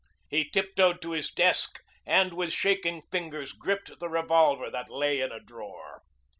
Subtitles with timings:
[0.31, 5.31] He tiptoed to his desk and with shaking fingers gripped the revolver that lay in
[5.31, 6.01] a drawer.